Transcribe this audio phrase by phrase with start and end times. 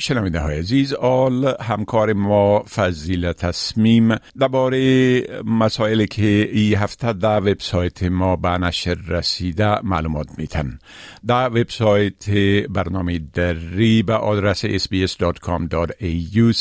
[0.00, 8.02] شنونده های عزیز حال همکار ما فضیله تصمیم درباره مسائلی که ای هفته در وبسایت
[8.02, 10.78] ما به نشر رسیده معلومات میتن
[11.26, 12.30] در وبسایت
[12.70, 16.54] برنامه دری به آدرس sbs.com.au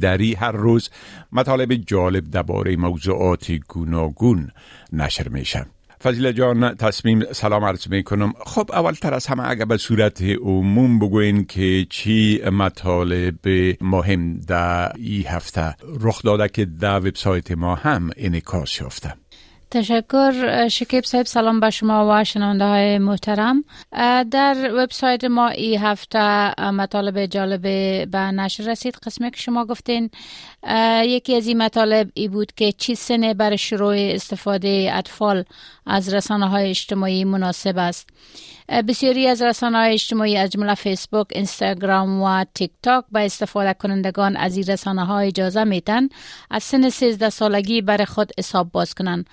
[0.00, 0.90] دری هر روز
[1.32, 4.50] مطالب جالب درباره موضوعات گوناگون
[4.92, 5.66] نشر میشن.
[6.02, 10.22] فضیل جان تصمیم سلام عرض می کنم خب اول تر از همه اگر به صورت
[10.22, 13.38] عموم بگوین که چی مطالب
[13.80, 19.14] مهم در این هفته رخ داده که در وبسایت ما هم انعکاس یافته.
[19.70, 21.26] تشکر شکیب صاحب.
[21.26, 23.64] سلام به شما و شنونده های محترم.
[24.30, 27.62] در وبسایت ما ای هفته مطالب جالب
[28.10, 28.96] به نشر رسید.
[29.06, 30.10] قسمی که شما گفتین
[31.04, 35.44] یکی از این مطالب ای بود که چی سنه برای شروع استفاده اطفال
[35.88, 38.08] از رسانه های اجتماعی مناسب است
[38.88, 44.36] بسیاری از رسانه های اجتماعی از جمله فیسبوک، اینستاگرام و تیک تاک به استفاده کنندگان
[44.36, 46.08] از این رسانه ها اجازه میتن
[46.50, 49.26] از سن 13 سالگی برای خود حساب باز کنند.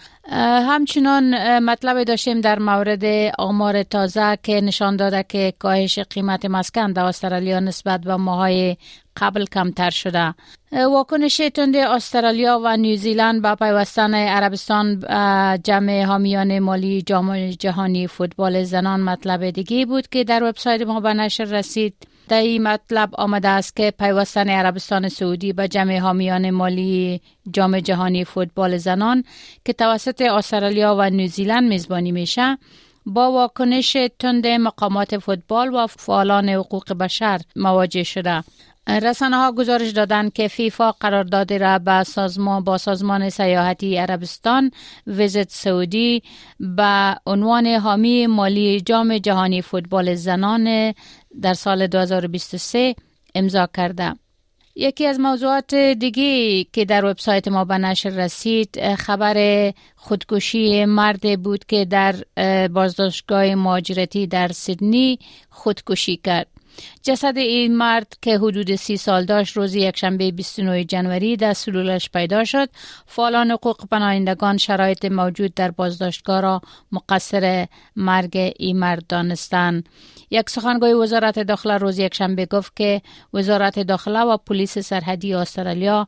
[0.68, 7.06] همچنان مطلب داشتیم در مورد آمار تازه که نشان داده که کاهش قیمت مسکن در
[7.06, 8.78] استرالیا نسبت به ماهای
[9.18, 10.34] قبل کمتر شده.
[10.72, 15.00] واکنش تند استرالیا و نیوزیلند با پیوستن عربستان
[15.64, 21.14] جمع حامیان مالی جام جهانی فوتبال زنان مطلب دیگه بود که در وبسایت ما به
[21.14, 21.96] نشر رسید.
[22.30, 27.22] در این مطلب آمده است که پیوستن عربستان سعودی به جمع حامیان مالی
[27.52, 29.24] جام جهانی فوتبال زنان
[29.66, 32.58] که توسط استرالیا و نیوزیلند میزبانی میشه
[33.06, 38.44] با واکنش تند مقامات فوتبال و فعالان حقوق بشر مواجه شده.
[38.88, 44.72] رسانه ها گزارش دادند که فیفا قرارداد را با سازمان با سازمان سیاحتی عربستان
[45.08, 46.24] ویزت سعودی
[46.60, 50.94] به عنوان حامی مالی جام جهانی فوتبال زنان
[51.42, 52.96] در سال 2023
[53.36, 54.14] امضا کرده.
[54.76, 61.66] یکی از موضوعات دیگه که در وبسایت ما به نشر رسید خبر خودکشی مرد بود
[61.66, 62.16] که در
[62.68, 66.48] بازداشتگاه مهاجرتی در سیدنی خودکشی کرد.
[67.04, 72.44] جسد این مرد که حدود سی سال داشت روز یکشنبه 29 جنوری در سلولش پیدا
[72.44, 72.70] شد.
[73.06, 79.90] فعالان حقوق پناهندگان شرایط موجود در بازداشتگاه را مقصر مرگ این مرد دانستند.
[80.32, 83.02] یک سخنگوی وزارت داخله روز یکشنبه گفت که
[83.34, 86.08] وزارت داخله و پلیس سرحدی استرالیا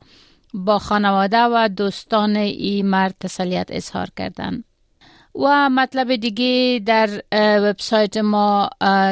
[0.54, 4.64] با خانواده و دوستان این مرد تسلیت اظهار کردند.
[5.40, 7.10] و مطلب دیگه در
[7.62, 8.70] وبسایت ما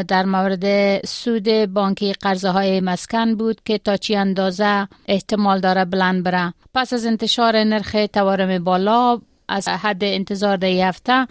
[0.08, 0.66] در مورد
[1.06, 6.54] سود بانکی قرضه های مسکن بود که تا چی اندازه احتمال داره بلند بره.
[6.74, 11.28] پس از انتشار نرخ تورم بالا از حد انتظار در هفته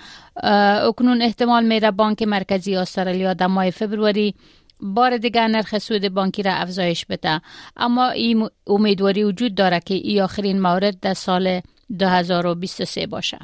[0.88, 4.34] اکنون احتمال میره بانک مرکزی استرالیا در ماه فبروری
[4.80, 7.40] بار دیگر نرخ سود بانکی را افزایش بده.
[7.76, 11.60] اما این امیدواری وجود داره که این آخرین مورد در سال
[11.98, 13.38] 2023 باشه.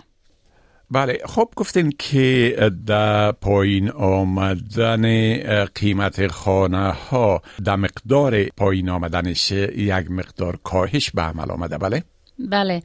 [0.90, 2.56] بله خب گفتین که
[2.86, 11.50] در پایین آمدن قیمت خانه ها در مقدار پایین آمدنش یک مقدار کاهش به عمل
[11.50, 12.02] آمده بله؟
[12.48, 12.82] بله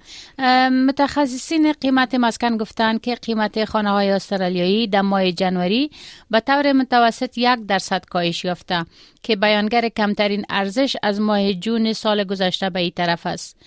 [0.70, 5.92] متخصصین قیمت مسکن گفتند که قیمت خانه های استرالیایی در ماه جنوری
[6.32, 8.86] به طور متوسط یک درصد کاهش یافته
[9.24, 13.58] که بیانگر کمترین ارزش از ماه جون سال گذشته به این طرف است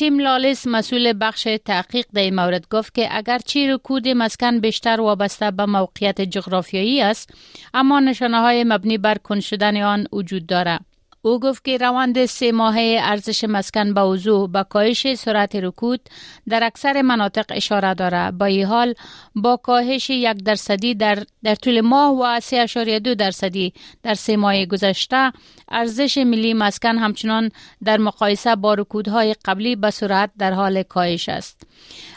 [0.00, 5.50] تیم لالیس مسئول بخش تحقیق در این مورد گفت که اگرچه رکود مسکن بیشتر وابسته
[5.50, 7.34] به موقعیت جغرافیایی است
[7.74, 10.89] اما نشانه های مبنی بر کن شدن آن وجود دارد.
[11.22, 16.00] او گفت که روند سه ماهه ارزش مسکن به وضوح به کاهش سرعت رکود
[16.48, 18.94] در اکثر مناطق اشاره دارد با این حال
[19.34, 23.72] با کاهش یک درصدی در, در طول ماه و 3.2 درصدی
[24.02, 25.32] در سه ماه گذشته
[25.68, 27.50] ارزش ملی مسکن همچنان
[27.84, 31.66] در مقایسه با رکودهای قبلی به سرعت در حال کاهش است.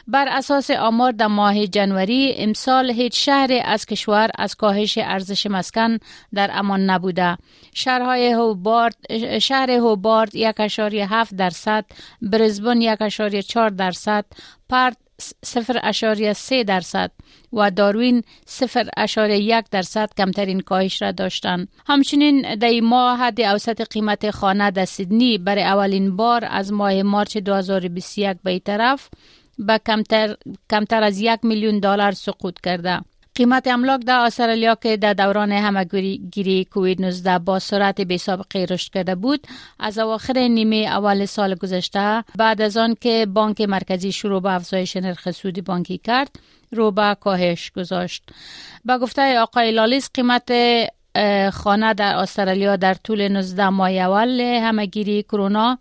[0.07, 5.97] بر اساس آمار در ماه جنوری امسال هیچ شهر از کشور از کاهش ارزش مسکن
[6.33, 7.37] در امان نبوده
[7.73, 8.95] شهرهای هوبارد
[9.39, 10.55] شهر هوبارد یک
[11.09, 11.85] هفت درصد
[12.21, 14.25] برزبون یک چار درصد
[14.69, 14.97] پرت
[15.45, 17.11] صفر اشاری سه درصد
[17.53, 21.67] و داروین صفر اشاری یک درصد کمترین کاهش را داشتند.
[21.87, 27.37] همچنین در ماه حد اوسط قیمت خانه در سیدنی برای اولین بار از ماه مارچ
[27.37, 29.09] 2021 به طرف
[29.59, 30.35] به کمتر,
[30.69, 32.99] کمتر از یک میلیون دلار سقوط کرده.
[33.35, 38.93] قیمت املاک در استرالیا که در دوران همگیری کووید 19 با سرعت بی سابقه رشد
[38.93, 39.47] کرده بود
[39.79, 44.97] از اواخر نیمه اول سال گذشته بعد از آن که بانک مرکزی شروع به افزایش
[44.97, 46.39] نرخ سود بانکی کرد
[46.71, 48.23] رو به کاهش گذاشت
[48.85, 50.51] با گفته آقای لالیس قیمت
[51.53, 55.77] خانه در استرالیا در طول 19 ماه اول همگیری کرونا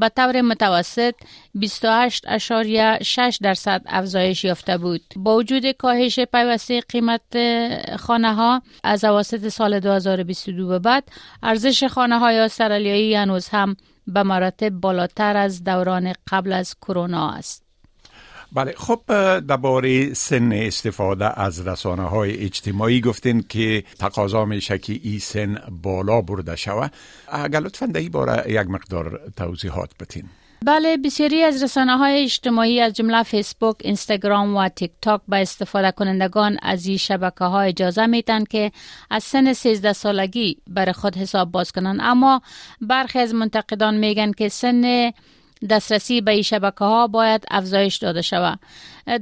[0.00, 1.14] به طور متوسط
[1.58, 5.02] 28.6 درصد افزایش یافته بود.
[5.16, 7.22] با وجود کاهش پیوسته قیمت
[7.96, 11.04] خانه ها از اواسط سال 2022 به بعد
[11.42, 13.76] ارزش خانه های استرالیایی هنوز هم
[14.06, 17.63] به مراتب بالاتر از دوران قبل از کرونا است.
[18.54, 19.00] بله خب
[19.40, 26.20] درباره سن استفاده از رسانه های اجتماعی گفتین که تقاضا میشه که این سن بالا
[26.20, 26.88] برده شوه
[27.28, 30.24] اگر لطفا در باره یک مقدار توضیحات بتین
[30.64, 35.90] بله بسیاری از رسانه های اجتماعی از جمله فیسبوک، اینستاگرام و تیک تاک به استفاده
[35.90, 38.72] کنندگان از این شبکه ها اجازه میتن که
[39.10, 42.42] از سن 13 سالگی بر خود حساب باز کنند اما
[42.80, 45.12] برخی از منتقدان میگن که سن
[45.70, 48.58] دسترسی به شبکه ها باید افزایش داده شود.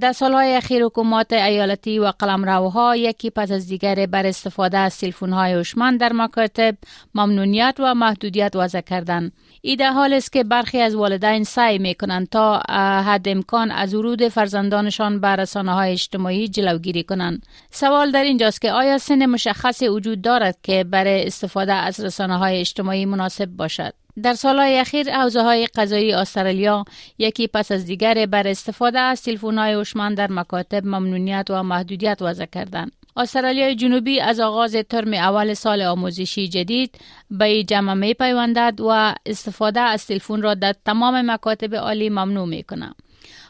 [0.01, 5.33] در سالهای اخیر حکومات ایالتی و قلمروها یکی پس از دیگر بر استفاده از تلفن
[5.33, 6.75] های هوشمند در مکاتب
[7.15, 9.33] ممنونیت و محدودیت وضع کردند.
[9.61, 12.63] ای در حال است که برخی از والدین سعی می کنند تا
[13.07, 17.47] حد امکان از ورود فرزندانشان به رسانه های اجتماعی جلوگیری کنند.
[17.71, 22.61] سوال در اینجاست که آیا سن مشخصی وجود دارد که برای استفاده از رسانه های
[22.61, 26.85] اجتماعی مناسب باشد؟ در سالهای اخیر حوزه های قضایی استرالیا
[27.19, 32.19] یکی پس از دیگر بر استفاده از تلفن های هوشمند در مکاتب ممنونیت و محدودیت
[32.21, 32.93] وضع کردند.
[33.17, 36.99] استرالیا جنوبی از آغاز ترم اول سال آموزشی جدید
[37.31, 42.63] به جمع می پیوندد و استفاده از تلفن را در تمام مکاتب عالی ممنوع می
[42.63, 42.95] کند.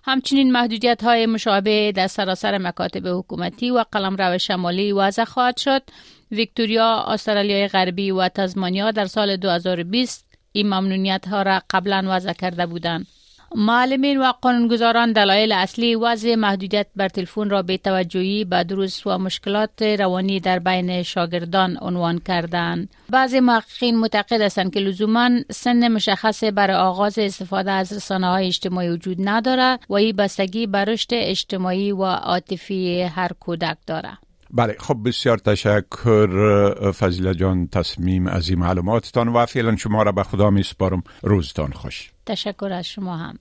[0.05, 5.82] همچنین محدودیت های مشابه در سراسر مکاتب حکومتی و قلمرو شمالی وضع خواهد شد.
[6.31, 12.66] ویکتوریا، استرالیای غربی و تزمانیا در سال 2020 این ممنونیت ها را قبلا وضع کرده
[12.66, 13.06] بودند.
[13.54, 19.19] معلمین و قانونگذاران دلایل اصلی وضع محدودیت بر تلفن را به توجهی به دروس و
[19.19, 22.88] مشکلات روانی در بین شاگردان عنوان کردند.
[23.10, 28.88] بعضی محققین معتقد هستند که لزوما سن مشخص برای آغاز استفاده از رسانه های اجتماعی
[28.88, 34.19] وجود ندارد و این بستگی بر رشد اجتماعی و عاطفی هر کودک دارد.
[34.52, 40.22] بله خب بسیار تشکر فضیله جان تصمیم از این معلوماتتان و فعلا شما را به
[40.22, 43.38] خدا می سپارم روزتان خوش تشکر از شما هم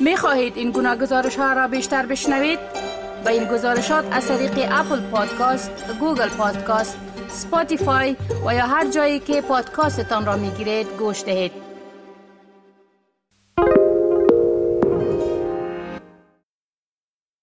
[0.00, 2.58] می خواهید این گونه گزارش ها را بیشتر بشنوید؟
[3.24, 5.70] به این گزارشات از طریق Apple Podcast،
[6.00, 6.98] Google Podcast،
[7.28, 11.67] Spotify و یا هر جایی که پادکاستتان را می گیرید گوش دهید.